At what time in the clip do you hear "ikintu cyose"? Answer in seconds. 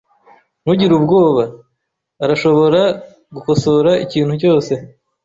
4.05-4.73